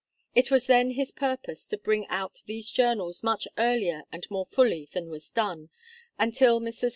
[0.33, 4.87] It was then his purpose to bring out these Journals much earlier and more fully
[4.91, 5.69] than was done,
[6.17, 6.89] until Messrs.